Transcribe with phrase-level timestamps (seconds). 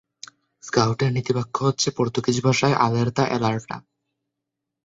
[0.63, 3.75] স্কাউটের নীতিবাক্য হচ্ছে পর্তুগিজ ভাষায় "আলেরতা", "অ্যালার্টা"।